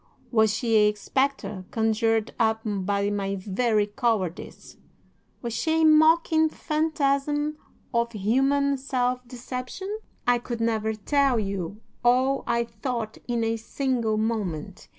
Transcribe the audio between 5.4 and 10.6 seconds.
Was she a mocking phantasm of human self deception? "'I could